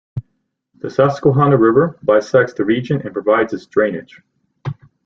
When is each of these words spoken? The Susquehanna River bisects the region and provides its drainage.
The 0.79 0.89
Susquehanna 0.89 1.57
River 1.57 1.99
bisects 2.01 2.53
the 2.55 2.65
region 2.65 3.01
and 3.01 3.13
provides 3.13 3.53
its 3.53 3.67
drainage. 3.67 4.23